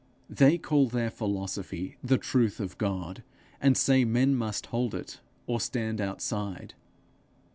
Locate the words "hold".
4.73-4.95